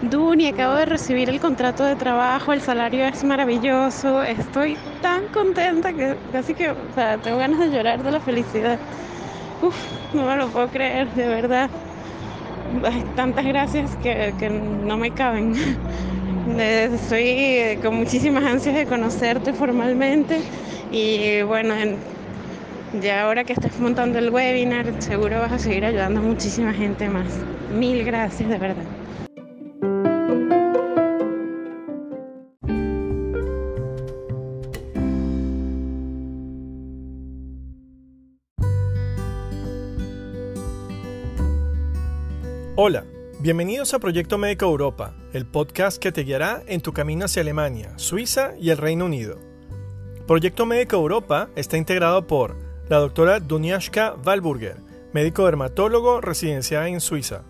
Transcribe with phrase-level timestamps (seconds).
[0.00, 5.92] Duni, acabo de recibir el contrato de trabajo, el salario es maravilloso, estoy tan contenta
[5.92, 8.80] que casi que, o sea, tengo ganas de llorar de la felicidad.
[9.62, 9.76] Uf,
[10.12, 11.70] no me lo puedo creer, de verdad.
[13.14, 15.54] tantas gracias que, que no me caben.
[16.58, 20.40] Estoy con muchísimas ansias de conocerte formalmente
[20.90, 21.74] y bueno,
[23.00, 27.08] ya ahora que estás montando el webinar, seguro vas a seguir ayudando a muchísima gente
[27.08, 27.26] más.
[27.74, 28.84] Mil gracias, de verdad.
[42.74, 43.04] Hola,
[43.40, 47.92] bienvenidos a Proyecto Médico Europa, el podcast que te guiará en tu camino hacia Alemania,
[47.96, 49.38] Suiza y el Reino Unido.
[50.26, 54.76] Proyecto Médico Europa está integrado por la doctora Duniashka Walburger,
[55.12, 57.42] médico dermatólogo residenciada en Suiza,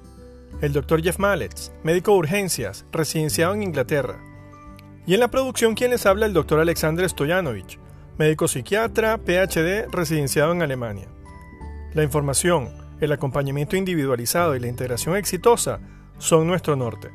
[0.61, 4.21] el doctor Jeff Mallets, médico de urgencias, residenciado en Inglaterra,
[5.07, 7.79] y en la producción quien les habla el doctor Alexander Stoyanovich,
[8.19, 11.09] médico psiquiatra, PhD, residenciado en Alemania.
[11.95, 15.81] La información, el acompañamiento individualizado y la integración exitosa
[16.19, 17.11] son nuestro norte.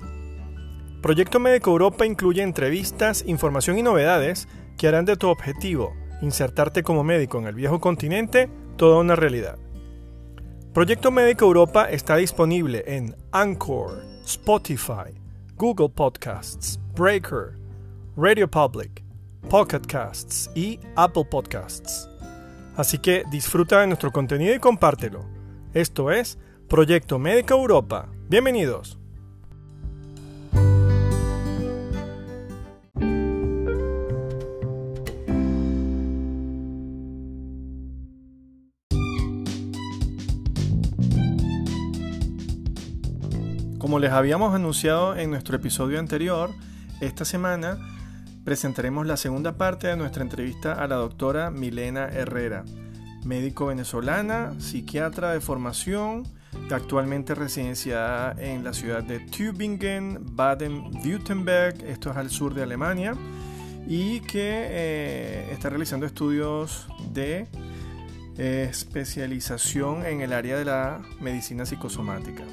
[1.02, 7.04] Proyecto Médico Europa incluye entrevistas, información y novedades que harán de tu objetivo, insertarte como
[7.04, 9.58] médico en el viejo continente, toda una realidad.
[10.74, 15.14] Proyecto Médico Europa está disponible en Anchor, Spotify,
[15.56, 17.58] Google Podcasts, Breaker,
[18.16, 19.04] Radio Public,
[19.50, 22.08] Pocket Casts y Apple Podcasts.
[22.76, 25.26] Así que disfruta de nuestro contenido y compártelo.
[25.74, 26.38] Esto es
[26.68, 28.10] Proyecto Médica Europa.
[28.30, 29.00] Bienvenidos.
[43.98, 46.52] Como les habíamos anunciado en nuestro episodio anterior,
[47.02, 47.80] esta semana
[48.46, 52.64] presentaremos la segunda parte de nuestra entrevista a la doctora Milena Herrera
[53.26, 56.28] médico venezolana, psiquiatra de formación,
[56.70, 63.16] actualmente residenciada en la ciudad de Tübingen, Baden-Württemberg, esto es al sur de Alemania,
[63.88, 67.48] y que eh, está realizando estudios de
[68.38, 72.44] eh, especialización en el área de la medicina psicosomática.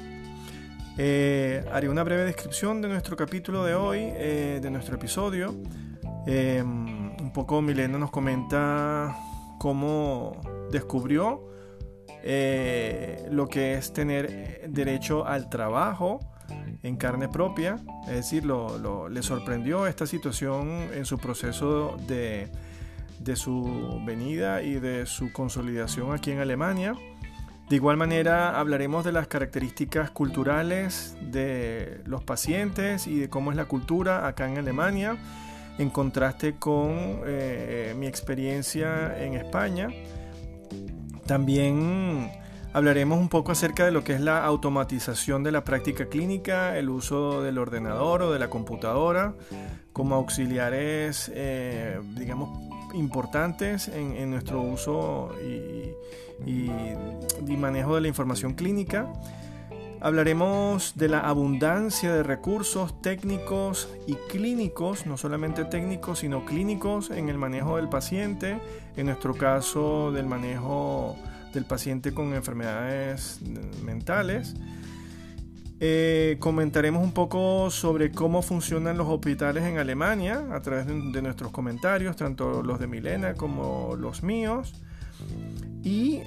[0.97, 5.53] Eh, haré una breve descripción de nuestro capítulo de hoy, de nuestro episodio.
[6.27, 9.15] un poco Milena nos comenta
[9.57, 10.39] cómo
[10.71, 11.49] descubrió
[12.23, 16.19] eh, lo que es tener derecho al trabajo
[16.81, 22.49] en carne propia, es decir, lo, le sorprendió esta situación en su proceso de
[23.35, 26.95] su venida y de su consolidación aquí en Alemania.
[27.69, 33.57] De igual manera hablaremos de las características culturales de los pacientes y de cómo es
[33.57, 35.17] la cultura acá en Alemania
[35.77, 39.89] en contraste con eh, mi experiencia en España.
[41.25, 42.31] También
[42.71, 46.89] hablaremos un poco acerca de lo que es la automatización de la práctica clínica, el
[46.89, 49.33] uso del ordenador o de la computadora
[49.91, 52.64] como auxiliares, eh, digamos,
[52.95, 55.33] importantes en, nuestro uso
[56.45, 56.69] y,
[57.57, 59.11] manejo de la información clínica.
[60.01, 67.29] Hablaremos de la abundancia de recursos técnicos y clínicos, no solamente técnicos, sino clínicos en
[67.29, 68.59] el manejo del paciente,
[68.97, 71.15] en nuestro caso del manejo
[71.53, 73.39] del paciente con enfermedades
[73.83, 74.55] mentales.
[75.79, 81.21] Eh, comentaremos un poco sobre cómo funcionan los hospitales en Alemania a través de, de
[81.21, 84.73] nuestros comentarios, tanto los de Milena como los míos.
[85.83, 86.21] Y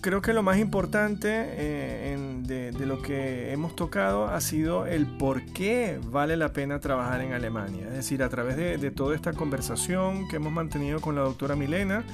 [0.00, 5.44] creo que lo más importante eh, de, lo que hemos tocado ha sido el por
[5.46, 7.86] qué vale la pena trabajar en Alemania.
[7.88, 12.04] Es decir, a través de, toda esta conversación que hemos mantenido con la doctora Milena,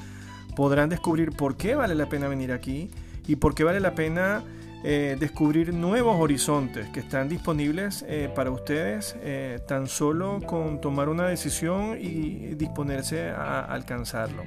[0.56, 2.90] podrán descubrir por qué vale la pena venir aquí
[3.26, 4.42] y por qué vale la pena
[4.84, 9.16] eh, descubrir nuevos horizontes que están disponibles eh, para ustedes
[9.66, 14.42] tan solo con tomar una decisión y disponerse a alcanzarlo.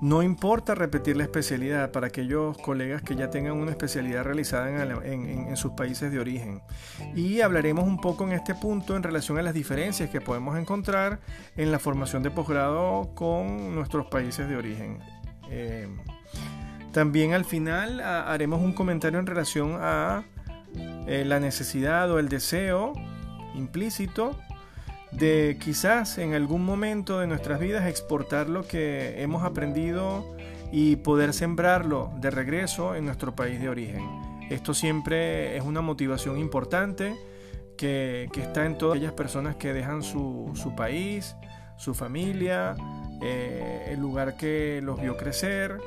[0.00, 4.68] No importa repetir la especialidad para aquellos colegas que ya tengan una especialidad realizada
[5.06, 6.60] en, sus países de origen.
[7.14, 11.20] Y hablaremos un poco en este punto en relación a las diferencias que podemos encontrar
[11.56, 14.98] en la formación de posgrado con nuestros países de origen.
[15.50, 15.88] Eh,
[16.96, 20.24] también al final haremos un comentario en relación a
[21.06, 22.94] eh, la necesidad o el deseo
[23.54, 24.34] implícito
[25.12, 30.24] de quizás en algún momento de nuestras vidas exportar lo que hemos aprendido
[30.72, 34.02] y poder sembrarlo de regreso en nuestro país de origen.
[34.48, 37.14] Esto siempre es una motivación importante
[37.76, 41.36] que, está en todas aquellas personas que dejan su, país,
[41.76, 42.74] su familia,
[43.20, 45.78] eh, el lugar que los vio crecer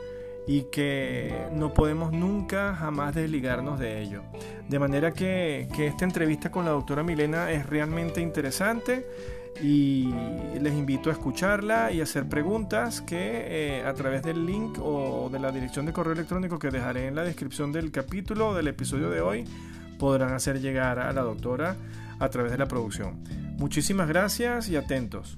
[0.49, 4.23] y que no podemos nunca jamás desligarnos de ello.
[4.67, 9.05] De manera que, que esta entrevista con la doctora Milena es realmente interesante
[9.61, 10.11] y
[10.59, 15.37] les invito a escucharla y hacer preguntas que eh, a través del link o de
[15.37, 19.21] la dirección de correo electrónico que dejaré en la descripción del capítulo del episodio de
[19.21, 19.45] hoy
[19.99, 21.75] podrán hacer llegar a la doctora
[22.17, 23.21] a través de la producción.
[23.59, 25.37] Muchísimas gracias y atentos.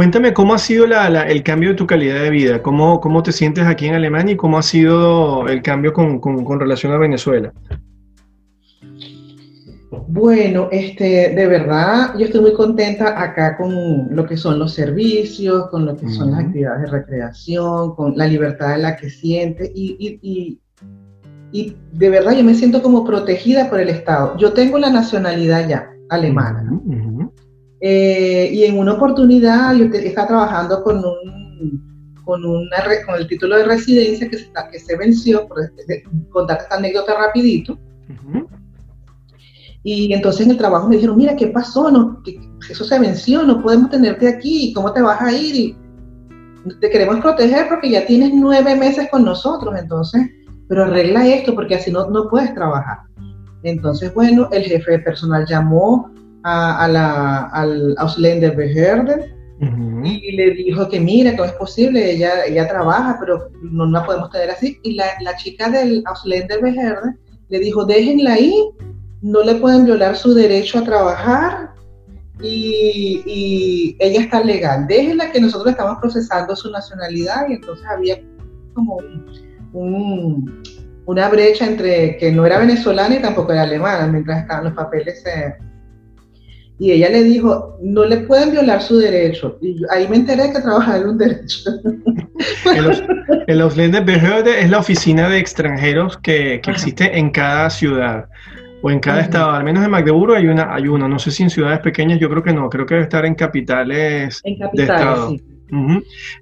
[0.00, 3.66] Cuéntame cómo ha sido el cambio de tu calidad de vida, cómo, cómo te sientes
[3.66, 7.52] aquí en Alemania y cómo ha sido el cambio con, relación a Venezuela.
[10.08, 15.68] Bueno, este, de verdad, yo estoy muy contenta acá con lo que son los servicios,
[15.68, 19.70] con lo que son las actividades de recreación, con la libertad en la que siente
[19.74, 20.18] y,
[21.52, 24.34] y, de verdad yo me siento como protegida por el Estado.
[24.38, 26.64] Yo tengo la nacionalidad ya alemana.
[27.80, 33.56] Eh, y en una oportunidad yo estaba trabajando con un, con, una, con el título
[33.56, 35.58] de residencia que se, que se venció, por
[36.30, 37.78] contar esta anécdota rapidito.
[39.82, 41.90] Y entonces en el trabajo me dijeron, mira, ¿qué pasó?
[41.90, 42.38] No, que
[42.68, 45.56] eso se venció, no podemos tenerte aquí, ¿cómo te vas a ir?
[45.56, 45.76] Y
[46.80, 50.28] te queremos proteger porque ya tienes nueve meses con nosotros, entonces,
[50.68, 52.98] pero arregla esto porque así no, no puedes trabajar.
[53.62, 56.10] Entonces, bueno, el jefe de personal llamó
[56.42, 59.40] a, la, al Ausländer Behörden
[60.04, 64.30] y le dijo que mira, que es posible, ella, ella trabaja, pero no la podemos
[64.30, 64.78] tener así.
[64.82, 67.18] Y la, la chica del Ausländer Behörden
[67.50, 68.54] le dijo, déjenla ahí,
[69.20, 71.70] no le pueden violar su derecho a trabajar
[72.40, 74.86] y, y, ella está legal.
[74.86, 78.18] Déjenla que nosotros estamos procesando su nacionalidad y entonces había
[78.72, 78.98] como
[79.74, 80.62] un,
[81.04, 85.22] una brecha entre que no era venezolana y tampoco era alemana, mientras estaban los papeles
[85.26, 85.54] eh,
[86.80, 89.58] y ella le dijo, no le pueden violar su derecho.
[89.60, 91.70] Y ahí me enteré que trabajaba en un derecho.
[93.46, 98.30] el Ausländerbehörde es la oficina de extranjeros que, que existe en cada ciudad
[98.80, 99.50] o en cada estado.
[99.50, 101.06] Al menos en Magdeburgo hay una, hay una.
[101.06, 102.70] No sé si en ciudades pequeñas, yo creo que no.
[102.70, 105.28] Creo que debe estar en capitales, en capitales de estado.
[105.28, 105.44] Sí.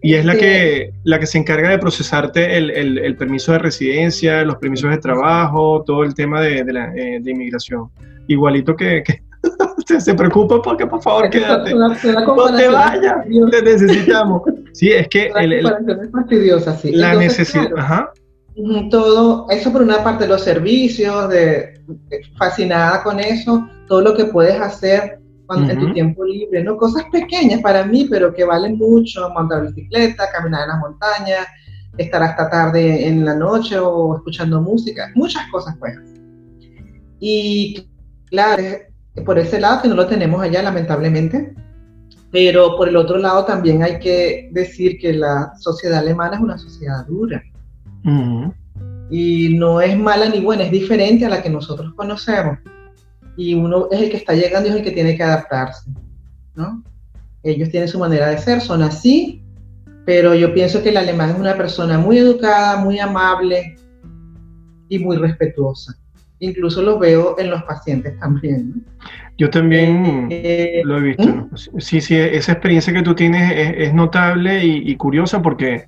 [0.02, 3.58] Y es la que, la que se encarga de procesarte el, el, el, permiso de
[3.58, 7.90] residencia, los permisos de trabajo, todo el tema de, de, la, eh, de inmigración.
[8.28, 9.22] Igualito que, que,
[9.88, 11.74] se, preocupa porque por favor quédate.
[11.74, 11.94] no
[12.56, 13.16] te vayas,
[13.50, 14.42] te necesitamos.
[14.72, 16.92] Sí, es que la el, es fastidiosa, sí.
[16.92, 18.12] La necesidad, ajá.
[18.90, 21.80] Todo, eso por una parte, los servicios, de,
[22.36, 26.76] fascinada con eso, todo lo que puedes hacer cuando, en tu tiempo libre, ¿no?
[26.76, 31.46] Cosas pequeñas para mí, pero que valen mucho, montar bicicleta, caminar en las montañas,
[31.96, 36.08] estar hasta tarde en la noche o escuchando música, muchas cosas buenas.
[37.20, 37.88] Y
[38.26, 38.62] claro,
[39.24, 41.54] por ese lado que no lo tenemos allá lamentablemente,
[42.30, 46.58] pero por el otro lado también hay que decir que la sociedad alemana es una
[46.58, 47.42] sociedad dura.
[49.10, 52.58] Y no es mala ni buena, es diferente a la que nosotros conocemos.
[53.36, 55.90] Y uno es el que está llegando y es el que tiene que adaptarse.
[56.54, 56.82] ¿no?
[57.42, 59.42] Ellos tienen su manera de ser, son así,
[60.04, 63.76] pero yo pienso que el alemán es una persona muy educada, muy amable
[64.88, 65.96] y muy respetuosa
[66.40, 68.84] incluso lo veo en los pacientes también.
[69.38, 71.28] Yo también eh, lo he visto.
[71.28, 71.78] ¿Mm?
[71.78, 75.86] Sí, sí, esa experiencia que tú tienes es, notable y, curiosa porque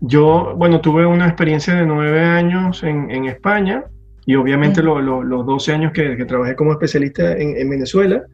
[0.00, 3.84] yo, bueno, tuve una experiencia de nueve años en, España
[4.24, 8.24] y obviamente los 12 años que, trabajé como especialista en Venezuela.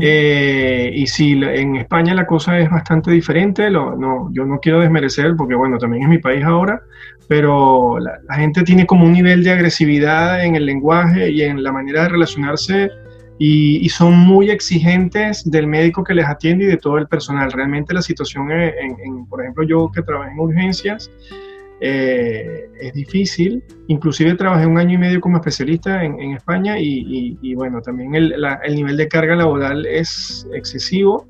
[0.00, 5.34] Eh, y si en España la cosa es bastante diferente, no, yo no quiero desmerecer
[5.36, 6.82] porque bueno, también es mi país ahora,
[7.32, 11.72] pero la, gente tiene como un nivel de agresividad en el lenguaje y en la
[11.72, 12.90] manera de relacionarse
[13.38, 17.50] y, son muy exigentes del médico que les atiende y de todo el personal.
[17.50, 21.10] Realmente la situación, en, por ejemplo, yo que trabajé en urgencias,
[21.80, 23.64] eh, es difícil.
[23.86, 28.34] Inclusive trabajé un año y medio como especialista en, España y, bueno, también el,
[28.74, 31.26] nivel de carga laboral es excesivo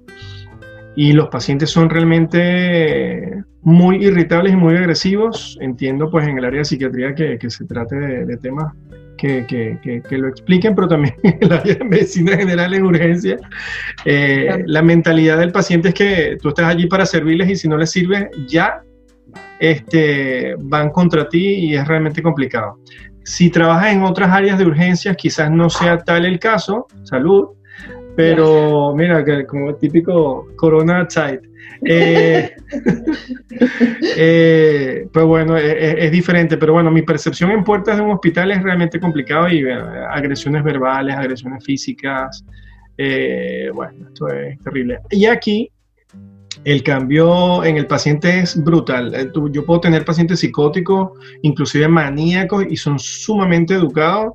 [0.94, 5.56] y los pacientes son realmente muy irritables y muy agresivos.
[5.60, 8.72] Entiendo pues en el área de psiquiatría que, se trate de, temas
[9.16, 13.38] que, lo expliquen, pero también en la de medicina general en urgencia.
[14.04, 17.76] Eh, la mentalidad del paciente es que tú estás allí para servirles y si no
[17.76, 18.82] les sirve, ya
[19.60, 22.78] este, van contra ti y es realmente complicado.
[23.24, 27.50] Si trabajas en otras áreas de urgencias, quizás no sea tal el caso, salud,
[28.16, 31.52] pero mira, que como el típico Corona Child.
[31.84, 32.54] Eh,
[34.16, 38.12] eh, pues bueno, e, e, es, diferente, pero bueno, mi percepción en puertas de un
[38.12, 42.44] hospital es realmente complicado y eh, agresiones verbales, agresiones físicas,
[43.74, 44.98] bueno, esto es terrible.
[45.10, 45.68] Y aquí
[46.64, 49.32] el cambio en el paciente es brutal.
[49.50, 54.34] Yo puedo tener pacientes psicóticos, inclusive maníacos, y son sumamente educados.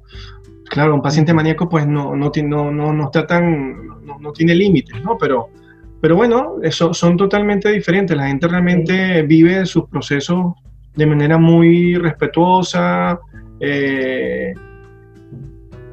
[0.69, 4.53] Claro, un paciente maníaco pues no, no, no, no, no está tan, no, no tiene
[4.53, 5.17] límites, ¿no?
[5.17, 5.49] Pero
[5.99, 8.15] pero bueno, eso, son totalmente diferentes.
[8.15, 10.53] La gente realmente vive sus procesos
[10.95, 13.19] de manera muy respetuosa,
[13.59, 14.53] eh,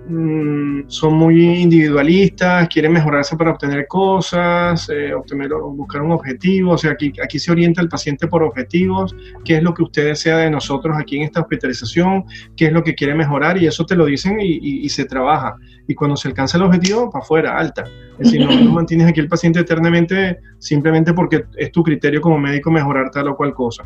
[0.07, 6.73] Mm, son muy individualistas, quieren mejorarse para obtener cosas, eh, obtener, buscar un objetivo.
[6.73, 10.07] O sea, aquí, aquí se orienta el paciente por objetivos, qué es lo que usted
[10.07, 13.87] desea de nosotros aquí en esta hospitalización, qué es lo que quiere mejorar, y eso
[13.87, 15.57] te lo dicen y, se trabaja.
[15.89, 17.85] Y cuando se alcanza el objetivo, para afuera, alta.
[18.19, 22.71] Es decir, no, mantienes aquí el paciente eternamente simplemente porque es tu criterio como médico
[22.71, 23.83] mejorar tal o cual cosa.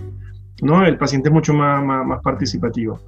[0.62, 0.84] ¿no?
[0.84, 3.00] El paciente es mucho más, más participativo.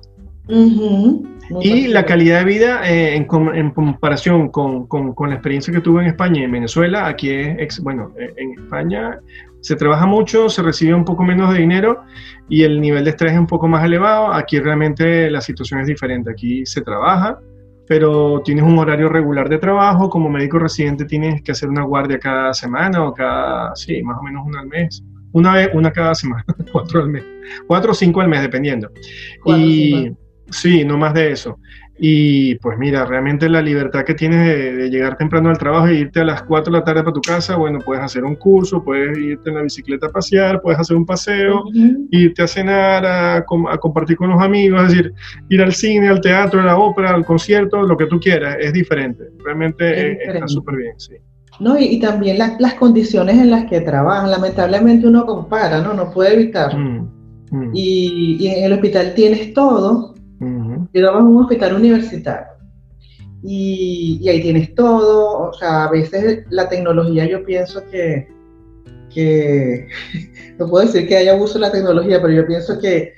[1.63, 4.87] Y la calidad de vida eh, en, comparación con,
[5.29, 9.19] la experiencia que tuve en España y en Venezuela, aquí es, bueno, eh, en España
[9.61, 12.05] se trabaja mucho, se recibe un poco menos de dinero
[12.49, 14.33] y el nivel de estrés es un poco más elevado.
[14.33, 16.31] Aquí realmente la situación es diferente.
[16.31, 17.39] Aquí se trabaja,
[17.87, 20.09] pero tienes un horario regular de trabajo.
[20.09, 24.23] Como médico residente tienes que hacer una guardia cada semana o cada, sí, más o
[24.23, 25.03] menos una al mes.
[25.33, 27.25] Una vez, una cada semana, cuatro al mes.
[27.67, 28.91] Cuatro o cinco al mes, dependiendo.
[29.45, 30.11] y
[30.51, 31.59] Sí, no más de eso.
[32.03, 36.21] Y pues mira, realmente la libertad que tienes de, llegar temprano al trabajo e irte
[36.21, 39.19] a las 4 de la tarde para tu casa, bueno, puedes hacer un curso, puedes
[39.19, 41.63] irte en la bicicleta a pasear, puedes hacer un paseo,
[42.11, 45.13] irte a cenar, a, compartir con los amigos, es decir,
[45.51, 48.73] ir al cine, al teatro, a la ópera, al concierto, lo que tú quieras, es
[48.73, 49.25] diferente.
[49.45, 51.17] Realmente está súper bien, sí.
[51.59, 55.93] No, y, también las condiciones en las que trabajan, lamentablemente uno compara, ¿no?
[55.93, 56.75] No puede evitar.
[56.75, 57.09] Mm,
[57.51, 57.71] mm.
[57.75, 60.15] Y, y en el hospital tienes todo,
[60.93, 62.49] Llegamos a un hospital universitario.
[63.43, 68.29] Y, ahí tienes todo, o sea, a veces la tecnología yo pienso que,
[69.13, 69.89] que
[70.59, 73.15] no puedo decir que haya abuso de la tecnología, pero yo pienso que,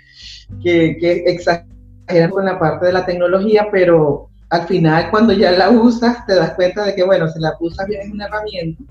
[0.63, 5.71] que, que exageran con la parte de la tecnología, pero al final cuando ya la
[5.71, 8.83] usas te das cuenta de que, bueno, si la usas bien es una herramienta.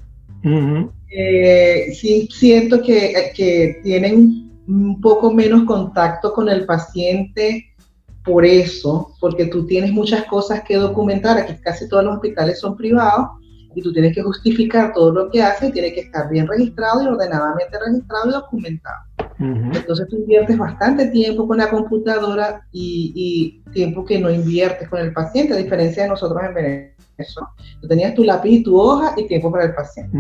[1.13, 7.70] Eh, sí siento que, que tienen un poco menos contacto con el paciente
[8.23, 12.75] por eso, porque tú tienes muchas cosas que documentar, aquí casi todos los hospitales son
[12.77, 13.29] privados
[13.73, 17.03] y tú tienes que justificar todo lo que haces y tiene que estar bien registrado
[17.03, 19.03] y ordenadamente registrado y documentado.
[19.39, 25.13] Entonces tú inviertes bastante tiempo con la computadora y, tiempo que no inviertes con el
[25.13, 27.49] paciente, a diferencia de nosotros en Venezuela.
[27.81, 30.15] Tú tenías tu lápiz y tu hoja y tiempo para el paciente.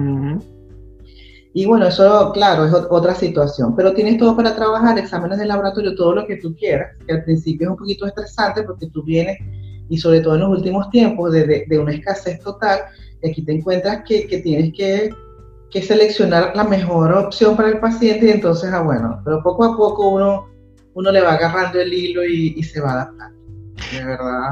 [1.53, 3.75] Y bueno, eso, claro, es otra situación.
[3.75, 7.23] Pero tienes todo para trabajar, exámenes de laboratorio, todo lo que tú quieras, que al
[7.23, 9.37] principio es un poquito estresante porque tú vienes,
[9.89, 12.79] y sobre todo en los últimos tiempos, de, de, una escasez total,
[13.21, 15.13] y aquí te encuentras que, que tienes que,
[15.69, 19.75] que, seleccionar la mejor opción para el paciente, y entonces, ah, bueno, pero poco a
[19.75, 20.47] poco uno,
[20.93, 23.37] uno le va agarrando el hilo y, y se va adaptando.
[23.91, 24.51] De verdad,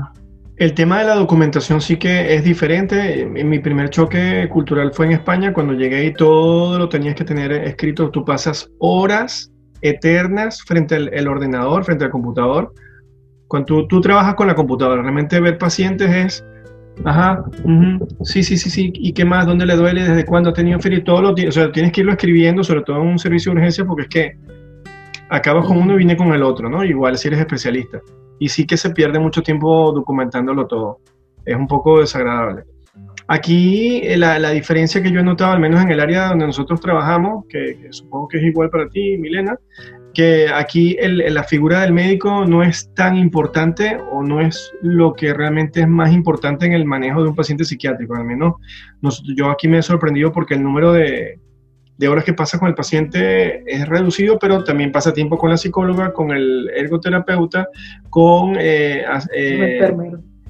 [0.60, 3.26] el tema de la documentación sí que es diferente.
[3.26, 7.54] Mi primer choque cultural fue en España, cuando llegué y todo lo tenías que tener
[7.54, 8.12] escrito.
[8.12, 9.52] Tú pasas horas
[9.82, 12.74] eternas frente al ordenador, frente al computador.
[13.48, 16.46] Cuando tú, trabajas con la computadora, realmente ver pacientes es,
[17.06, 17.42] ajá,
[18.24, 19.48] sí, sí, sí, sí, ¿y qué más?
[19.48, 20.04] ¿Dónde le duele?
[20.04, 21.00] ¿Desde cuándo ha tenido fiebre?
[21.00, 23.86] Todo lo, o sea, tienes que irlo escribiendo, sobre todo en un servicio de urgencia,
[23.86, 24.38] porque es que
[25.30, 26.84] acabas con uno y viene con el otro, ¿no?
[26.84, 28.02] Igual si eres especialista
[28.40, 31.00] y sí que se pierde mucho tiempo documentándolo todo.
[31.46, 32.64] Es un poco desagradable.
[33.28, 36.48] Aquí eh, la, la, diferencia que yo he notado, al menos en el área donde
[36.48, 39.56] nosotros trabajamos, que, supongo que es igual para ti, Milena,
[40.14, 45.34] que aquí la figura del médico no es tan importante o no es lo que
[45.34, 48.16] realmente es más importante en el manejo de un paciente psiquiátrico.
[48.16, 48.56] Al menos
[49.36, 51.40] yo aquí me he sorprendido porque el número de,
[52.00, 55.58] de horas que pasa con el paciente es reducido, pero también pasa tiempo con la
[55.58, 57.68] psicóloga, con el ergoterapeuta,
[58.10, 59.04] con, eh,
[59.36, 59.92] eh,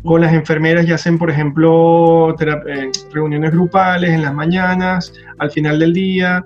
[0.03, 5.79] con las enfermeras y hacen, por ejemplo, eh, reuniones grupales en las mañanas, al final
[5.79, 6.46] del día,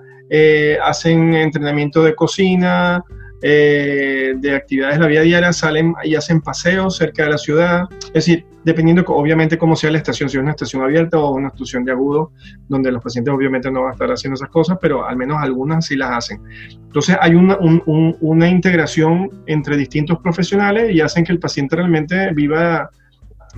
[0.82, 3.04] hacen entrenamiento de cocina,
[3.46, 7.82] eh, de actividades de la vida diaria, salen y hacen paseos cerca de la ciudad.
[8.06, 11.48] Es decir, dependiendo obviamente cómo sea la estación, si es una estación abierta o una
[11.48, 12.32] estación de agudo,
[12.70, 15.84] donde los pacientes obviamente no van a estar haciendo esas cosas, pero al menos algunas
[15.84, 16.40] sí las hacen.
[16.86, 22.88] Entonces hay una, una integración entre distintos profesionales y hacen que el paciente realmente viva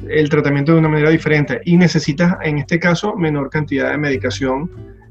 [0.09, 4.69] el tratamiento de una manera diferente y necesitas en este caso menor cantidad de medicación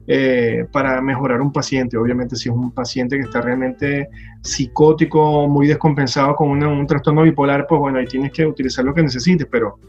[0.07, 1.97] eh, para mejorar un paciente.
[1.97, 4.09] Obviamente, si es un paciente que está realmente
[4.41, 9.01] psicótico, muy descompensado con un trastorno bipolar, pues bueno, ahí tienes que utilizar lo que
[9.01, 9.79] necesites, pero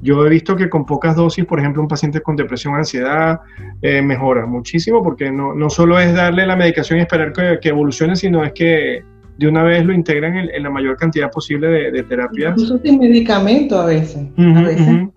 [0.00, 3.40] yo he visto que con pocas dosis, por ejemplo, un paciente con depresión o ansiedad
[3.82, 8.14] eh, mejora muchísimo, porque no, no, solo es darle la medicación y esperar que, evolucione,
[8.14, 9.02] sino es que
[9.38, 12.52] de una vez lo integran en, la mayor cantidad posible de, de terapias.
[12.52, 14.24] Incluso sin medicamento a veces.
[14.36, 15.08] a veces.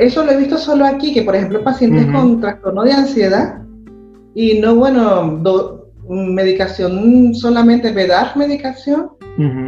[0.00, 3.62] Eso lo he visto solo aquí, que por ejemplo pacientes con trastorno de ansiedad
[4.34, 5.40] y no, bueno,
[6.08, 9.10] medicación solamente, dar medicación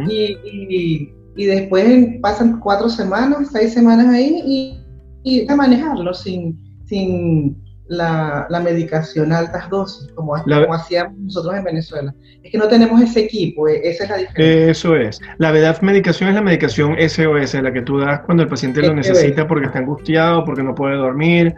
[0.09, 4.79] y, y, después pasan cuatro semanas, seis semanas ahí y,
[5.23, 7.55] y a manejarlo sin, sin
[7.87, 12.13] la, la, medicación a altas dosis, como, hacíamos nosotros en Venezuela.
[12.43, 14.71] Es que no tenemos ese equipo, e, esa es la diferencia.
[14.71, 15.19] Eso es.
[15.37, 18.93] La verdad, medicación es la medicación SOS, la que tú das cuando el paciente lo
[18.93, 21.53] necesita porque está angustiado, porque no puede dormir,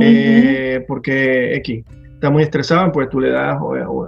[0.00, 1.84] eh, porque X
[2.18, 3.56] está muy estresado, pues tú le das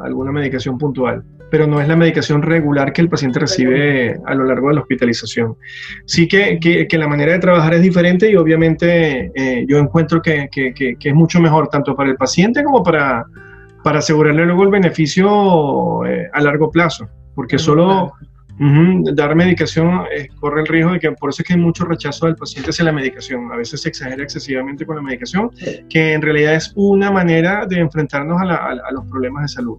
[0.02, 4.42] alguna medicación puntual, pero no es la medicación regular que el paciente recibe a lo
[4.44, 5.56] largo de la hospitalización.
[6.06, 10.48] Sí que, que, la manera de trabajar es diferente y obviamente eh, yo encuentro que,
[10.50, 13.24] que, es mucho mejor tanto para el paciente como para,
[13.84, 18.12] para asegurarle luego el beneficio eh, a largo plazo, porque solo
[19.14, 22.26] dar medicación eh, corre el riesgo de que por eso es que hay mucho rechazo
[22.26, 23.50] del paciente hacia la medicación.
[23.50, 25.50] A veces se exagera excesivamente con la medicación,
[25.88, 29.78] que en realidad es una manera de enfrentarnos a, los problemas de salud.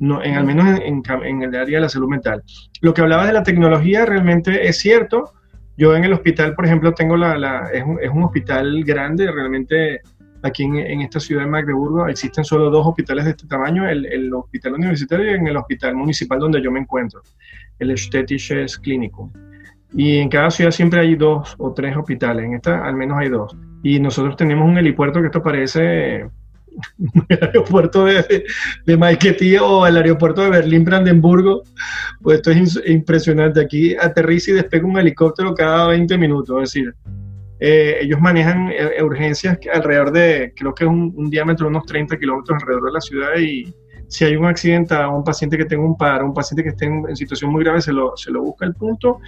[0.00, 2.42] No, en, al menos en, el área de la salud mental.
[2.80, 5.32] Lo que hablaba de la tecnología realmente es cierto.
[5.76, 10.00] Yo en el hospital, por ejemplo, tengo la, es, un, es un hospital grande, realmente
[10.42, 14.32] aquí en, esta ciudad de Magdeburgo existen solo dos hospitales de este tamaño, el, el,
[14.34, 17.22] hospital universitario y en el hospital municipal donde yo me encuentro
[17.78, 19.30] el Städtisches Klinikum.
[19.94, 23.28] Y en cada ciudad siempre hay dos o tres hospitales, en esta al menos hay
[23.28, 23.56] dos.
[23.82, 26.16] Y nosotros tenemos un helipuerto que esto parece
[27.28, 28.44] el aeropuerto de,
[28.84, 31.62] de o el aeropuerto de Berlín-Brandenburgo.
[32.20, 33.60] Pues esto es impresionante.
[33.60, 36.62] Aquí aterriza y despega un helicóptero cada 20 minutos.
[36.62, 36.94] Es decir,
[37.60, 41.86] eh, ellos manejan eh, urgencias alrededor de, creo que es un, un diámetro de unos
[41.86, 43.74] 30 kilómetros alrededor de la ciudad y,
[44.08, 46.86] si hay un accidente a un paciente que tenga un paro, un paciente que esté
[46.86, 49.18] en, situación muy grave, se lo, se lo busca el punto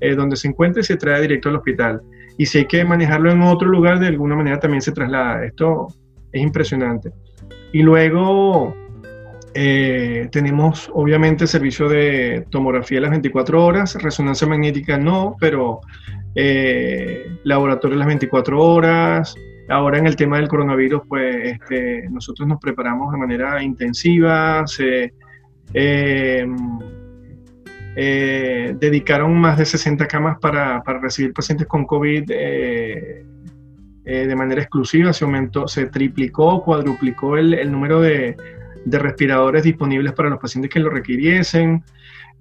[0.00, 2.00] eh, donde se encuentre y se trae directo al hospital.
[2.38, 5.44] Y si hay que manejarlo en otro lugar, de alguna manera también se traslada.
[5.44, 5.88] Esto
[6.32, 7.12] es impresionante.
[7.72, 8.74] Y luego
[9.54, 15.80] eh, tenemos obviamente servicio de tomografía las 24 horas, resonancia magnética no, pero
[16.34, 19.34] eh, laboratorio las 24 horas,
[19.70, 25.14] Ahora en el tema del coronavirus, pues este, nosotros nos preparamos de manera intensiva, se
[25.72, 26.44] eh,
[27.94, 33.24] eh, dedicaron más de 60 camas para, recibir pacientes con COVID de
[34.34, 38.36] manera exclusiva, se aumentó, se triplicó, cuadruplicó el, número de,
[38.84, 41.82] de respiradores disponibles para los pacientes que lo requiriesen.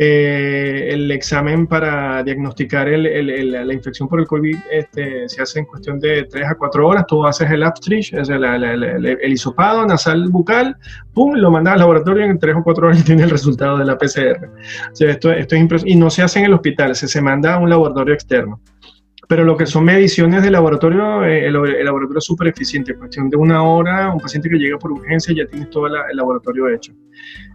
[0.02, 6.00] Eh, el examen para diagnosticar la infección por el COVID este, se hace en cuestión
[6.00, 7.06] de 3 a 4 horas.
[7.06, 10.78] Tú haces el abstrich, es el, el, hisopado nasal bucal,
[11.14, 13.84] pum, lo mandas al laboratorio y en 3 o 4 horas tiene el resultado de
[13.84, 14.50] la PCR.
[14.98, 17.70] esto, esto es y no se hace en el hospital, se, se manda a un
[17.70, 18.62] laboratorio externo.
[19.30, 22.94] Pero lo que son mediciones de laboratorio, eh, el, laboratorio es súper eficiente.
[22.94, 25.94] En cuestión de una hora, un paciente que llega por urgencia ya tienes todo el
[26.14, 26.94] laboratorio hecho.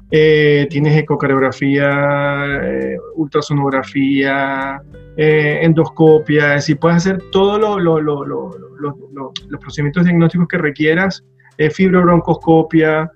[0.08, 4.80] Eh, tienes ecografía, eh, ultrasonografía,
[5.16, 11.24] endoscopia, es decir, puedes hacer todos los procedimientos diagnósticos que requieras,
[11.72, 13.10] fibrobroncoscopia,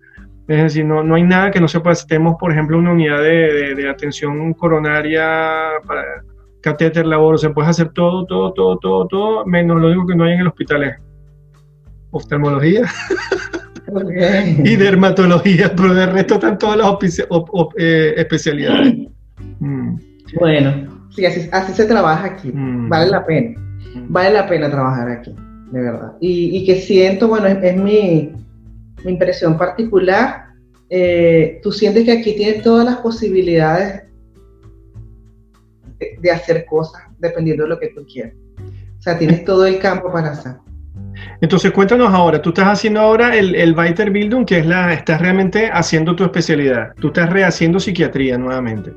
[0.48, 1.94] es decir, no, no hay nada que no se pueda.
[2.08, 6.02] Tenemos, por ejemplo, una unidad de atención coronaria para
[6.68, 10.24] catéter, labor, se puede hacer todo, todo, todo, todo, todo, menos lo único que no
[10.24, 10.96] hay en el hospital es
[12.10, 12.82] oftalmología
[14.64, 17.18] y dermatología, pero de resto están todas las
[17.76, 18.94] eh, especialidades.
[19.60, 19.96] Mm.
[20.38, 22.88] Bueno, sí, así, así, se trabaja aquí, mm.
[22.88, 23.58] vale la pena,
[23.94, 24.12] mm.
[24.12, 25.34] vale la pena trabajar aquí,
[25.72, 26.12] de verdad.
[26.20, 28.32] Y, que siento, bueno, es, mi,
[29.04, 30.48] mi, impresión particular,
[30.90, 34.07] eh, tú sientes que aquí tienes todas las posibilidades
[36.20, 38.34] de hacer cosas dependiendo de lo que tú quieras.
[38.98, 40.52] O sea, tienes todo el campo para hacer.
[41.40, 45.70] Entonces, cuéntanos ahora, tú estás haciendo ahora el, el Weiterbildung, que es la, estás realmente
[45.72, 46.92] haciendo tu especialidad.
[47.00, 48.92] Tú estás rehaciendo psiquiatría nuevamente.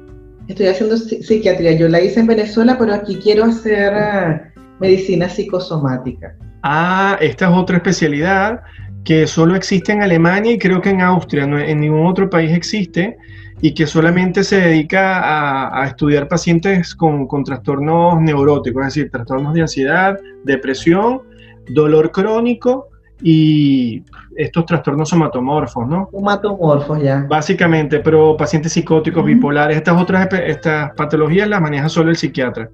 [0.48, 1.74] Estoy haciendo psiquiatría.
[1.74, 4.42] Yo la hice en Venezuela, pero aquí quiero hacer eh,
[4.80, 6.36] medicina psicosomática.
[6.64, 8.62] Ah, esta es otra especialidad
[9.04, 12.52] que solo existe en Alemania y creo que en Austria, no, en ningún otro país
[12.52, 13.18] existe,
[13.62, 19.54] y que solamente se dedica a, estudiar pacientes con, con, trastornos neuróticos, es decir, trastornos
[19.54, 21.22] de ansiedad, depresión,
[21.70, 22.88] dolor crónico
[23.22, 24.04] y
[24.36, 26.10] estos trastornos somatomorfos, ¿no?
[26.12, 27.26] Somatomorfos, ya.
[27.30, 32.68] Básicamente, pero pacientes psicóticos, bipolares, estas otras estas patologías las maneja solo el psiquiatra,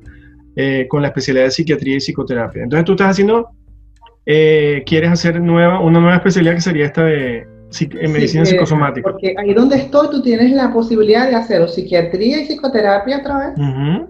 [0.56, 2.64] eh, con la especialidad de psiquiatría y psicoterapia.
[2.64, 3.50] Entonces tú estás haciendo,
[4.26, 9.12] eh, quieres hacer nueva, una nueva especialidad que sería esta de en medicina sí, psicosomática.
[9.12, 13.38] Porque ahí donde estoy tú tienes la posibilidad de hacer o psiquiatría y psicoterapia otra
[13.40, 14.08] vez,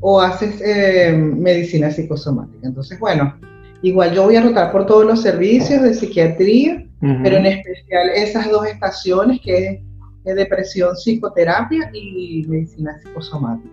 [0.00, 2.66] o haces eh, medicina psicosomática.
[2.66, 3.34] Entonces, bueno,
[3.82, 8.50] igual yo voy a rotar por todos los servicios de psiquiatría, pero en especial esas
[8.50, 9.82] dos estaciones que
[10.24, 13.70] es depresión, psicoterapia y medicina psicosomática.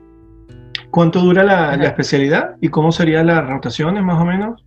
[0.92, 4.63] ¿Cuánto dura la, la especialidad y cómo serían las rotaciones más o menos?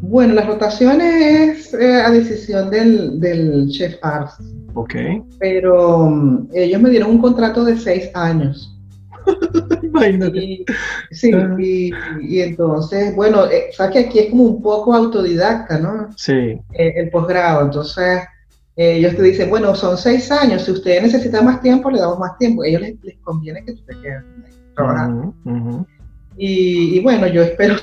[0.00, 4.34] Bueno, las rotaciones es eh, a decisión del, del chef Ars.
[4.74, 4.94] Ok.
[5.38, 8.76] Pero um, ellos me dieron un contrato de seis años.
[9.82, 10.64] Imagínate.
[11.10, 11.56] sí, ah.
[11.58, 16.08] y, entonces, bueno, eh, sabes que aquí es como un poco autodidacta, ¿no?
[16.16, 16.32] Sí.
[16.72, 17.66] Eh, el posgrado.
[17.66, 18.22] Entonces,
[18.74, 22.36] ellos te dicen, bueno, son seis años, si ustedes necesitan más tiempo, le damos más
[22.38, 22.62] tiempo.
[22.62, 24.24] A ellos les, conviene que tú te quedes
[24.74, 25.34] trabajando.
[26.36, 27.76] y, y bueno, yo espero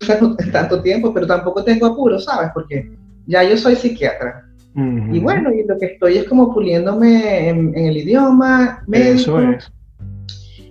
[0.52, 2.50] tanto tiempo, pero tampoco tengo apuro, ¿sabes?
[2.54, 2.90] Porque
[3.26, 4.46] ya yo soy psiquiatra.
[4.74, 9.40] Y bueno, y lo que estoy es como puliéndome en, el idioma médico.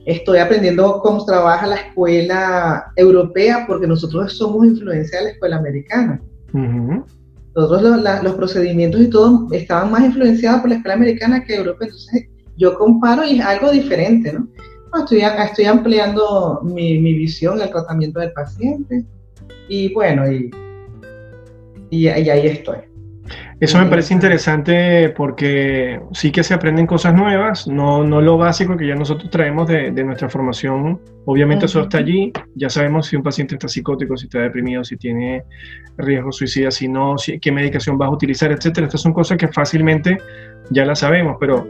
[0.05, 6.21] Estoy aprendiendo cómo trabaja la escuela europea, porque nosotros somos influencia de la escuela americana.
[7.53, 7.81] Todos
[8.23, 11.87] los, procedimientos y todo estaban más influenciados por la escuela americana que europea.
[11.87, 14.47] Entonces, yo comparo y es algo diferente, ¿no?
[14.97, 19.05] estoy, estoy ampliando mi, mi visión, el tratamiento del paciente
[19.67, 20.51] y bueno, y,
[21.89, 22.77] y, ahí estoy.
[23.59, 28.77] Eso me parece interesante porque sí que se aprenden cosas nuevas, no, no lo básico
[28.77, 31.01] que ya nosotros traemos de, de nuestra formación.
[31.25, 34.95] Obviamente eso está allí, ya sabemos si un paciente está psicótico, si está deprimido, si
[34.95, 35.43] tiene
[35.97, 38.87] riesgo suicida, si no, si, qué medicación vas a utilizar, etcétera.
[38.87, 40.17] Estas son cosas que fácilmente
[40.71, 41.67] ya las sabemos, pero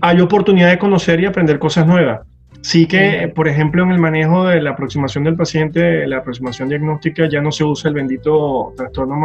[0.00, 2.20] hay oportunidad de conocer y aprender cosas nuevas.
[2.62, 7.28] Sí que, por ejemplo, en el manejo de la aproximación del paciente, la aproximación diagnóstica,
[7.28, 9.16] ya no se usa el bendito trastorno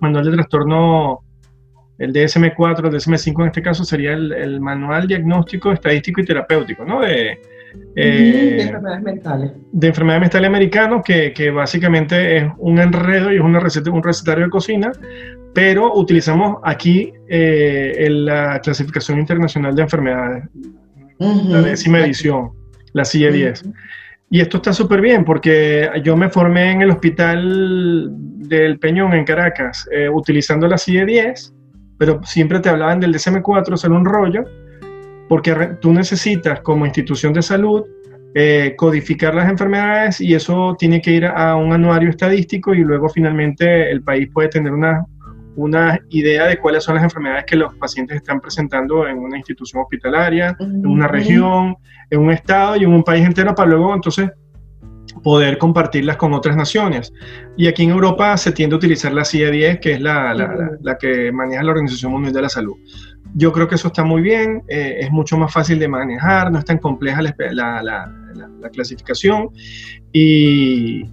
[0.00, 1.20] manual de trastorno,
[1.98, 7.00] el DSM-4, el DSM-5 en este caso sería el, manual diagnóstico, estadístico y terapéutico, ¿no?
[7.00, 7.38] De,
[7.94, 9.52] eh, enfermedades mentales.
[9.72, 14.02] De enfermedades mentales americanos, que, que, básicamente es un enredo y es una receta, un
[14.02, 14.92] recetario de cocina,
[15.54, 20.44] pero utilizamos aquí eh, la clasificación internacional de enfermedades
[21.18, 22.50] la décima edición,
[22.92, 23.64] la CIE 10.
[24.30, 29.24] Y esto está súper bien porque yo me formé en el hospital del Peñón en
[29.24, 31.54] Caracas eh, utilizando la CIE 10,
[31.98, 34.44] pero siempre te hablaban del DSM-4, ser un rollo,
[35.28, 37.84] porque tú necesitas como institución de salud
[38.38, 43.08] eh, codificar las enfermedades y eso tiene que ir a un anuario estadístico y luego
[43.08, 45.06] finalmente el país puede tener una
[45.56, 49.82] una idea de cuáles son las enfermedades que los pacientes están presentando en una institución
[49.82, 51.76] hospitalaria, en una región,
[52.10, 54.30] en un estado y en un país entero para luego entonces
[55.22, 57.12] poder compartirlas con otras naciones.
[57.56, 61.32] Y aquí en Europa se tiende a utilizar la CIE-10, que es la, la, que
[61.32, 62.76] maneja la Organización Mundial de la Salud.
[63.34, 66.58] Yo creo que eso está muy bien, eh, es mucho más fácil de manejar, no
[66.58, 68.12] es tan compleja la,
[68.72, 69.50] clasificación.
[70.12, 71.04] Y,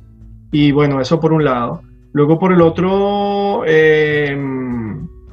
[0.52, 1.82] y bueno, eso por un lado.
[2.14, 4.38] Luego por el otro, eh,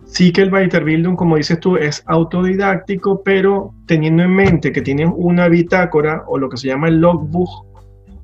[0.06, 5.08] sí que el Weiterbildung, como dices tú, es autodidáctico, pero teniendo en mente que tienes
[5.14, 7.70] una bitácora o lo que se llama el logbook,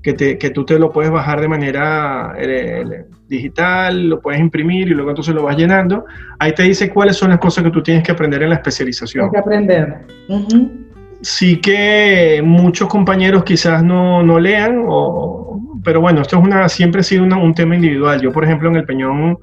[0.02, 4.88] que, te, que tú te lo puedes bajar de manera eh, digital, lo puedes imprimir
[4.88, 6.04] y luego entonces lo vas llenando.
[6.38, 9.30] Ahí te dice cuáles son las cosas que tú tienes que aprender en la especialización.
[9.30, 10.85] Tienes que aprender.
[11.28, 17.00] Sí que muchos compañeros quizás no, no lean o, pero bueno, esto es una, siempre
[17.00, 18.20] ha sido un tema individual.
[18.20, 19.36] Yo, por ejemplo, en el Peñón,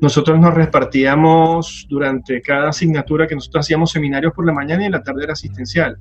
[0.00, 4.92] nosotros nos repartíamos durante cada asignatura que nosotros hacíamos seminarios por la mañana y en
[4.92, 5.98] la tarde era asistencial.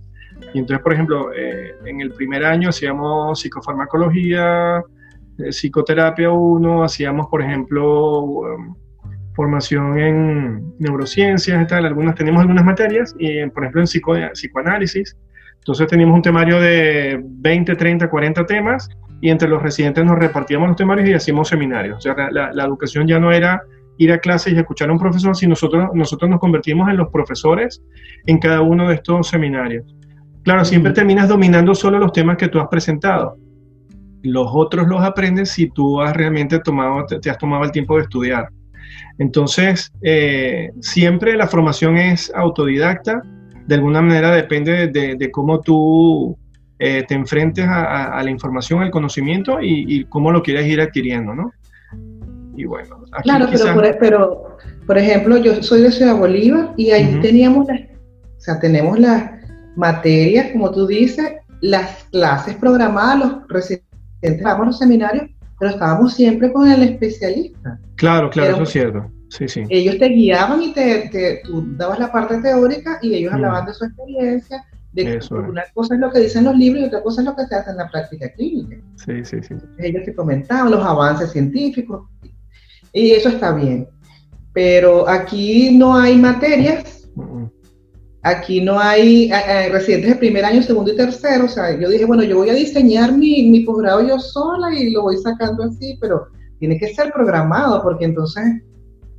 [0.54, 4.82] Y entonces, por ejemplo, eh, en el primer año hacíamos psicofarmacología,
[5.40, 8.74] eh, psicoterapia 1, hacíamos, por ejemplo, um,
[9.36, 15.18] formación en neurociencias y tal, algunas, tenemos algunas materias, y por ejemplo en psico, psicoanálisis.
[15.66, 18.88] Entonces teníamos un temario de 20, 30, 40 temas
[19.20, 21.98] y entre los residentes nos repartíamos los temarios y hacíamos seminarios.
[21.98, 23.64] O sea, la, educación ya no era
[23.98, 27.10] ir a clases y escuchar a un profesor, sino nosotros, nosotros nos convertimos en los
[27.10, 27.82] profesores
[28.28, 29.84] en cada uno de estos seminarios.
[30.44, 33.36] Claro, siempre terminas dominando solo los temas que tú has presentado.
[34.22, 38.04] Los otros los aprendes si tú has realmente tomado, te, has tomado el tiempo de
[38.04, 38.50] estudiar.
[39.18, 43.24] Entonces, eh, siempre la formación es autodidacta.
[43.68, 46.38] De alguna manera depende de, cómo tú
[46.78, 51.52] eh, te enfrentes a, la información, al conocimiento y, cómo lo quieres ir adquiriendo, ¿no?
[52.56, 53.48] Y bueno, aquí Claro,
[54.00, 59.00] pero, por, ejemplo, yo soy de Ciudad Bolívar y ahí teníamos las, o sea, tenemos
[59.00, 59.32] las
[59.76, 66.14] materias, como tú dices, las clases programadas, los residentes, vamos a los seminarios, pero estábamos
[66.14, 67.80] siempre con el especialista.
[67.96, 69.12] Claro, claro, eso es cierto.
[69.38, 69.64] Sí, sí.
[69.70, 73.36] Ellos te guiaban y te, tú dabas la parte teórica y ellos mm.
[73.36, 77.04] hablaban de su experiencia, de una cosa es lo que dicen los libros y otra
[77.04, 78.78] cosa es lo que se hace en la práctica clínica.
[78.96, 79.56] Sí, sí, sí.
[79.80, 82.08] Ellos te comentaban los avances científicos
[82.94, 83.90] y eso está bien.
[84.54, 86.96] Pero aquí no hay materias
[88.26, 89.30] Aquí no hay
[89.72, 91.46] residentes de primer año, segundo y tercero.
[91.46, 94.90] O sea, yo dije, bueno, yo voy a diseñar mi, mi posgrado yo sola y
[94.90, 98.44] lo voy sacando así, pero tiene que ser programado porque entonces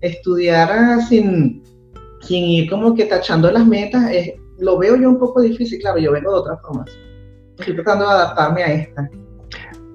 [0.01, 1.63] estudiar sin,
[2.21, 5.81] sin ir como que tachando las metas, es, lo veo yo un poco difícil.
[5.81, 6.85] Claro, yo vengo de otra forma.
[7.59, 9.11] Estoy tratando de adaptarme a esta.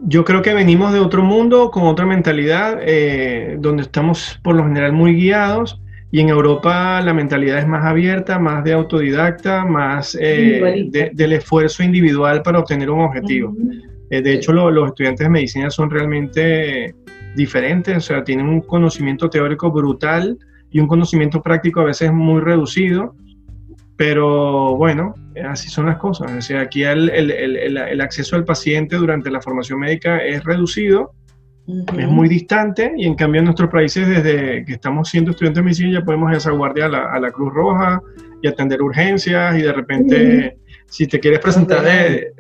[0.04, 4.64] Yo creo que venimos de otro mundo, con otra mentalidad, eh, donde estamos por lo
[4.64, 5.80] general muy guiados
[6.12, 11.84] y en Europa la mentalidad es más abierta, más de autodidacta, más eh, del esfuerzo
[11.84, 13.56] individual para obtener un objetivo.
[14.10, 16.94] Eh, de hecho, los estudiantes de medicina son realmente
[17.36, 20.38] diferentes, o sea, tienen un conocimiento teórico brutal
[20.70, 23.16] y un conocimiento práctico a veces muy reducido,
[23.98, 25.14] pero bueno,
[25.48, 26.32] así son las cosas.
[26.32, 30.44] O sea, aquí el, el, el, el acceso al paciente durante la formación médica es
[30.44, 31.14] reducido
[31.68, 35.64] es muy distante y en cambio en nuestros países desde que estamos siendo estudiantes de
[35.64, 38.02] medicina ya podemos ir a esa guardia a la, Cruz Roja
[38.42, 42.34] y atender urgencias y de repente si te quieres presentar eh,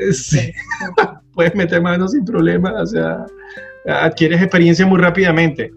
[1.33, 3.25] puedes meter manos sin problema, o sea,
[3.87, 5.71] adquieres experiencia muy rápidamente.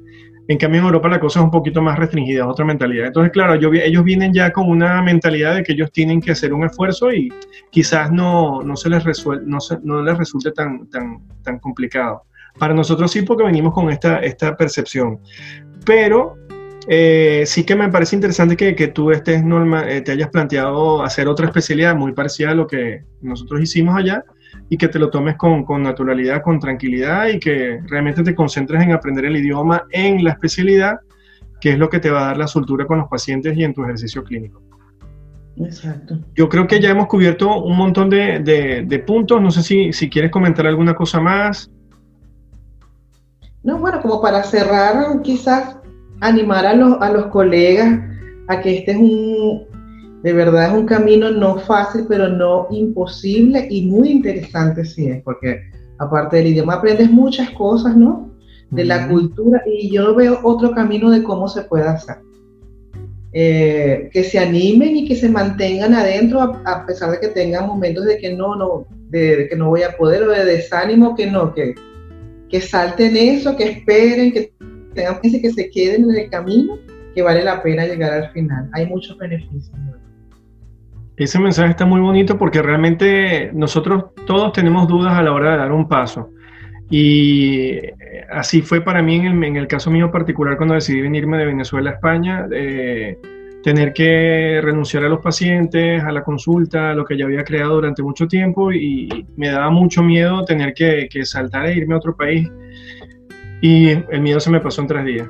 [0.47, 3.07] En cambio en Europa la cosa es un poquito más restringida, es otra mentalidad.
[3.07, 6.65] Entonces, claro, ellos vienen ya con una mentalidad de que ellos tienen que hacer un
[6.65, 7.33] esfuerzo y
[7.71, 12.25] quizás no, no se les resuelve, no, no les resulte tan, tan, tan complicado.
[12.59, 15.19] Para nosotros sí, porque venimos con esta, esta percepción.
[15.87, 16.37] Pero
[16.89, 21.03] eh, sí que me parece interesante que, que tú estés normal, eh, te hayas planteado
[21.03, 24.23] hacer otra especialidad muy parecida a lo que nosotros hicimos allá
[24.75, 28.83] y que te lo tomes con, con, naturalidad, con tranquilidad y que realmente te concentres
[28.83, 30.99] en aprender el idioma en la especialidad,
[31.61, 33.73] que es lo que te va a dar la soltura con los pacientes y en
[33.73, 34.61] tu ejercicio clínico.
[35.59, 36.19] Exacto.
[36.35, 39.41] Yo creo que ya hemos cubierto un montón de, de, de puntos.
[39.41, 41.71] No sé si, si quieres comentar alguna cosa más.
[43.63, 45.77] No, bueno, como para cerrar, quizás
[46.21, 48.01] animar a los, a los colegas
[48.49, 49.69] a que este es un,
[50.25, 55.23] de verdad es un camino no fácil, pero no imposible y muy interesante sí es,
[55.23, 55.61] porque
[55.99, 58.33] aparte del idioma aprendes muchas cosas, ¿no?
[58.71, 62.17] De la cultura y yo veo otro camino de cómo se puede hacer.
[63.35, 68.07] Eh, que se animen y que se mantengan adentro a, pesar de que tengan momentos
[68.07, 71.53] de que no, no, de, que no voy a poder o de desánimo, que no,
[71.53, 71.75] que
[72.49, 74.53] que salten eso, que esperen, que
[74.95, 76.79] tengan que se queden en el camino,
[77.15, 78.71] que vale la pena llegar al final.
[78.73, 79.71] Hay muchos beneficios.
[81.17, 85.59] Ese mensaje está muy bonito porque realmente nosotros todos tenemos dudas a la hora de
[85.59, 86.31] dar un paso.
[86.91, 87.95] Y eh,
[88.31, 91.95] así fue para mí en el, caso mío particular cuando decidí venirme de Venezuela a
[91.95, 92.47] España.
[92.53, 93.19] Eh,
[93.63, 97.77] tener que renunciar a los pacientes, a la consulta, a lo que ya había creado
[97.77, 102.15] durante mucho tiempo y me daba mucho miedo tener que, saltar e irme a otro
[102.15, 102.47] país.
[103.63, 105.29] Y el miedo se me pasó en tres días.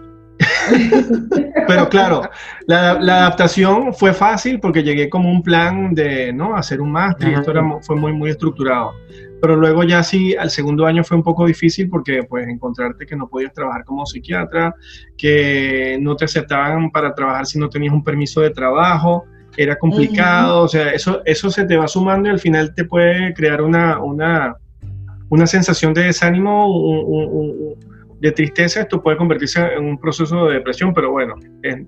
[1.66, 2.22] Pero claro,
[2.66, 6.56] la, adaptación fue fácil porque llegué como un plan de ¿no?
[6.56, 8.92] hacer un máster y esto era, fue muy, muy estructurado.
[9.40, 13.16] Pero luego ya sí, al segundo año fue un poco difícil porque pues encontrarte que
[13.16, 14.74] no podías trabajar como psiquiatra,
[15.18, 20.62] que no te aceptaban para trabajar si no tenías un permiso de trabajo, era complicado,
[20.62, 24.00] o sea, eso, eso se te va sumando y al final te puede crear una,
[24.00, 24.56] una,
[25.28, 27.76] una sensación de desánimo,
[28.24, 31.34] de tristeza, esto puede convertirse en un proceso de depresión, pero bueno,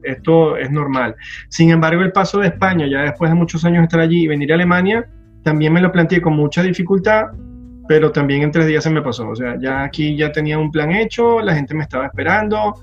[0.03, 1.16] esto es normal.
[1.49, 4.53] Sin embargo, el paso de España, ya después de muchos años estar allí y venir
[4.53, 5.09] a Alemania,
[5.42, 7.29] también me lo planteé con mucha dificultad,
[7.88, 9.31] pero también en tres días se me pasó.
[9.31, 12.75] O sea, ya aquí ya tenía un plan hecho, la gente me estaba esperando,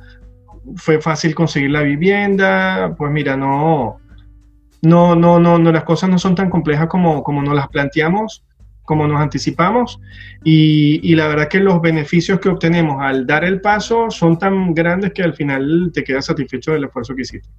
[0.75, 3.99] fue fácil conseguir la vivienda, pues mira, no,
[4.81, 8.43] no, no, no, no las cosas no son tan complejas como, como nos las planteamos,
[8.83, 9.99] como nos anticipamos,
[10.43, 15.13] y, la verdad que los beneficios que obtenemos al dar el paso son tan grandes
[15.13, 17.49] que al final te quedas satisfecho del esfuerzo que hiciste.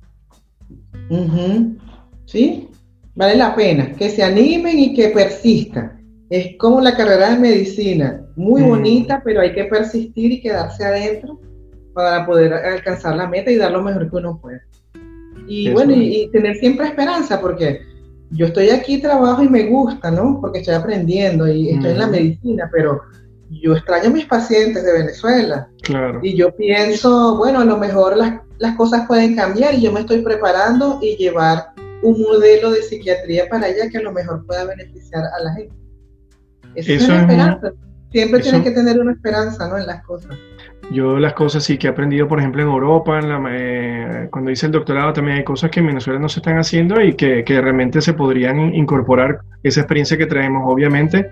[2.27, 2.69] Sí,
[3.15, 6.01] vale la pena, que se animen y que persistan.
[6.31, 8.69] Es como la carrera de medicina, muy Mm.
[8.69, 11.41] bonita, pero hay que persistir y quedarse adentro
[11.93, 14.61] para poder alcanzar la meta y dar lo mejor que uno puede.
[15.47, 17.83] Y Eso bueno, y, y tener siempre esperanza, porque
[18.35, 20.39] yo estoy aquí, trabajo y me gusta, ¿no?
[20.41, 22.11] Porque estoy aprendiendo y estoy en la Mm.
[22.11, 23.01] medicina, pero
[23.51, 25.69] yo extraño a mis pacientes de Venezuela.
[25.83, 26.21] Claro.
[26.23, 30.01] Y yo pienso, bueno, a lo mejor las, las cosas pueden cambiar y yo me
[30.01, 31.67] estoy preparando y llevar
[32.03, 35.75] un modelo de psiquiatría para allá que a lo mejor pueda beneficiar a la gente.
[36.75, 37.73] Eso, es Eso una es un- esperanza.
[38.13, 39.79] Siempre eso- tienes que tener una esperanza, ¿no?
[39.79, 40.37] En las cosas.
[40.91, 44.51] Yo las cosas sí que he aprendido, por ejemplo, en Europa, en la- eh, cuando
[44.51, 47.43] hice el doctorado, también hay cosas que en Venezuela no se están haciendo y que,
[47.43, 51.31] que realmente se podrían in- incorporar esa experiencia que traemos, obviamente.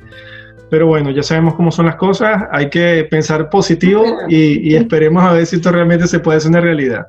[0.70, 5.22] Pero bueno, ya sabemos cómo son las cosas, hay que pensar positivo y, y esperemos
[5.22, 7.06] a ver si esto realmente se puede hacer una realidad.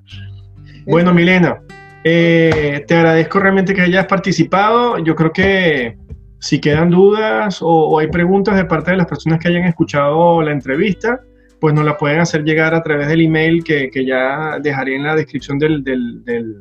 [0.85, 1.59] Bueno, Milena,
[2.03, 4.97] eh, te agradezco realmente que hayas participado.
[4.97, 5.95] Yo creo que
[6.39, 10.41] si quedan dudas o, o hay preguntas de parte de las personas que hayan escuchado
[10.41, 11.21] la entrevista,
[11.63, 15.03] pues nos la pueden hacer llegar a través del email que, que ya dejaré en
[15.03, 16.59] la descripción del, del, del,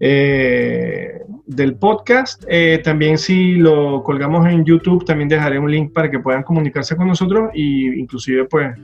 [0.00, 2.42] eh, del podcast.
[2.48, 6.96] Eh, también si lo colgamos en YouTube, también dejaré un link para que puedan comunicarse
[6.96, 8.74] con nosotros y inclusive pues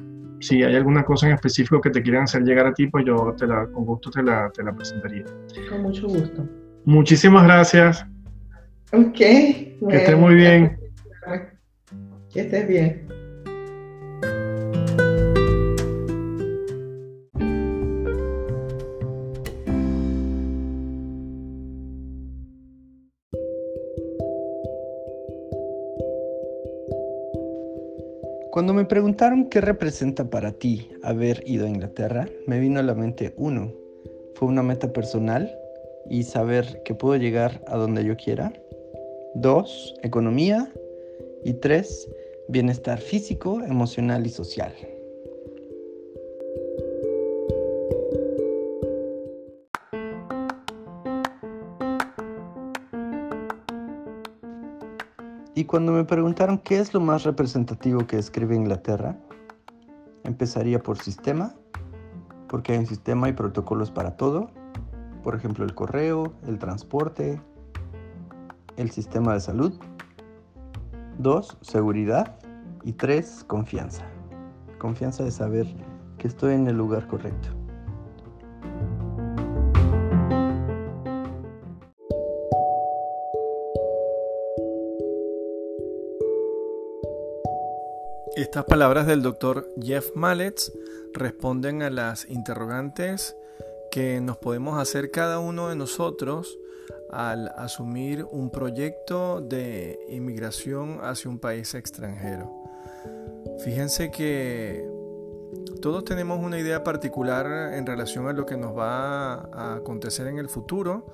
[0.41, 3.35] si hay alguna cosa en específico que te quieran hacer llegar a ti, pues yo
[3.39, 5.25] te la, con gusto te la, te la presentaría.
[5.71, 6.47] Con mucho gusto.
[6.85, 8.05] Muchísimas gracias.
[8.93, 9.17] Ok.
[9.17, 10.79] Que estés muy bien.
[12.31, 13.10] Que estés bien.
[28.81, 33.35] Me preguntaron qué representa para ti haber ido a Inglaterra, me vino a la mente
[33.37, 33.75] uno,
[34.37, 35.55] fue una meta personal
[36.09, 38.55] y saber que puedo llegar a donde yo quiera.
[39.35, 40.73] Dos, economía.
[41.45, 42.09] Y tres,
[42.49, 44.73] bienestar físico, emocional y social.
[55.55, 59.17] Y cuando me preguntaron qué es lo más representativo que describe Inglaterra,
[60.23, 61.55] empezaría por sistema,
[62.49, 64.51] porque hay un sistema y protocolos para todo.
[65.23, 67.41] Por ejemplo, el correo, el transporte,
[68.77, 69.73] el sistema de salud.
[71.19, 72.37] Dos, seguridad.
[72.83, 74.05] Y tres, confianza.
[74.79, 75.67] Confianza de saber
[76.17, 77.60] que estoy en el lugar correcto.
[88.51, 90.73] Estas palabras del doctor Jeff Mallets
[91.15, 93.37] responden a las interrogantes
[93.93, 96.59] que nos podemos hacer cada uno de nosotros
[97.13, 102.53] al asumir un proyecto de inmigración hacia un país extranjero.
[103.63, 104.85] Fíjense que
[105.81, 110.39] todos tenemos una idea particular en relación a lo que nos va a acontecer en
[110.39, 111.07] el futuro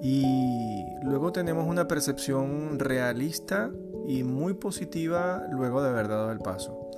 [0.00, 3.70] y luego tenemos una percepción realista
[4.06, 6.90] y muy positiva luego de haber dado el paso.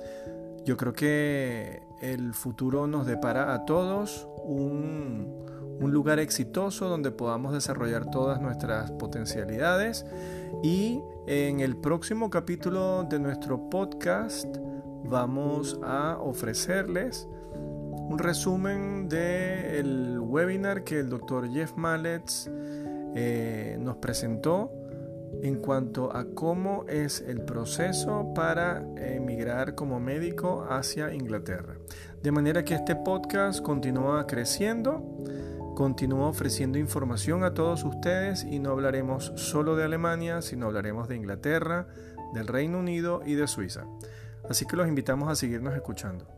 [0.65, 5.45] Yo creo que el futuro nos depara a todos un,
[5.79, 10.05] un lugar exitoso donde podamos desarrollar todas nuestras potencialidades
[10.63, 14.57] y en el próximo capítulo de nuestro podcast
[15.03, 17.27] vamos a ofrecerles
[18.09, 22.49] un resumen del webinar que el doctor Jeff Mallets
[23.15, 24.71] eh, nos presentó
[25.41, 31.77] en cuanto a cómo es el proceso para emigrar como médico hacia Inglaterra.
[32.23, 35.23] De manera que este podcast continúa creciendo,
[35.75, 41.15] continúa ofreciendo información a todos ustedes y no hablaremos solo de Alemania, sino hablaremos de
[41.15, 41.87] Inglaterra,
[42.33, 43.85] del Reino Unido y de Suiza.
[44.49, 46.36] Así que los invitamos a seguirnos escuchando.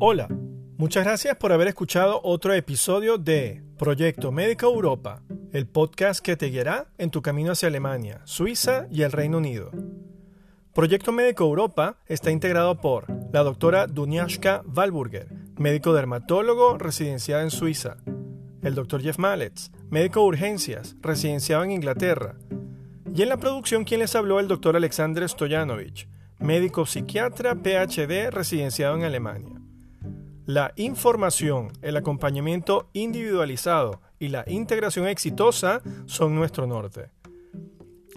[0.00, 0.28] Hola,
[0.76, 5.22] muchas gracias por haber escuchado otro episodio de Proyecto Médica Europa,
[5.52, 9.72] el podcast que te guiará en tu camino hacia Alemania, Suiza y el Reino Unido.
[10.72, 17.96] Proyecto Médico Europa está integrado por la doctora Duniashka Walburger, médico dermatólogo residenciado en Suiza,
[18.62, 22.36] el doctor Jeff Mallets, médico de urgencias, residenciado en Inglaterra,
[23.12, 28.94] y en la producción quien les habló el doctor Alexander Stoyanovich, médico psiquiatra PhD residenciado
[28.94, 29.57] en Alemania.
[30.48, 37.10] La información, el acompañamiento individualizado y la integración exitosa son nuestro norte.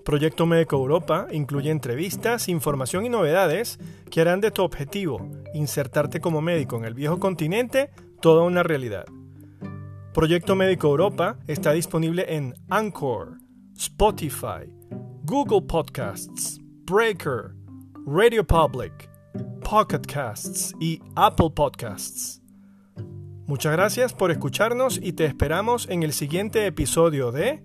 [0.05, 3.79] Proyecto Médico Europa incluye entrevistas, información y novedades
[4.09, 7.89] que harán de tu objetivo, insertarte como médico en el viejo continente,
[8.21, 9.03] toda una realidad.
[10.13, 13.39] Proyecto Médico Europa está disponible en Anchor,
[13.75, 14.73] Spotify,
[15.23, 17.55] Google Podcasts, Breaker,
[18.05, 19.10] Radio Public,
[19.63, 22.41] Pocket Casts y Apple Podcasts.
[23.47, 27.63] Muchas gracias por escucharnos y te esperamos en el siguiente episodio de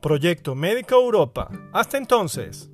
[0.00, 1.50] Proyecto Médico Europa.
[1.72, 2.70] Hasta entonces.